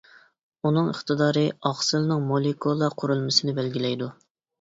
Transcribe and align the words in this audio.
ئۇنىڭ 0.67 0.87
ئىقتىدارى 0.93 1.43
ئاقسىلنىڭ 1.69 2.23
مولېكۇلا 2.31 2.89
قۇرۇلمىسىنى 3.03 3.55
بەلگىلەيدۇ. 3.61 4.09